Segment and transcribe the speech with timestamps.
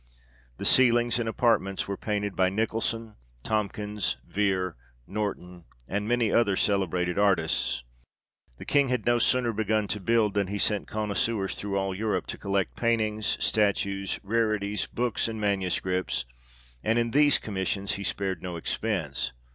[0.57, 7.19] The ceilings and apartments were painted by Nicholson, Tomkins, Vere, Norton, and many other celebrated
[7.19, 7.83] artists.
[8.57, 12.25] The King had no sooner begun to build than he sent connoisseurs through all Europe
[12.29, 16.25] to collect paintings, statues, rarities, books, and manuscripts,
[16.83, 19.33] and in these commissions he spared no expense.